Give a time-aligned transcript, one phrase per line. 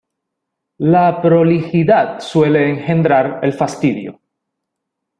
[0.83, 4.19] La prolijidad suele engendrar el fastidio.